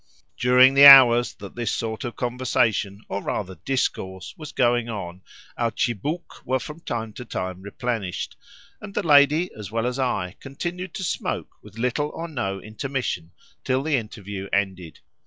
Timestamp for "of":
2.03-2.15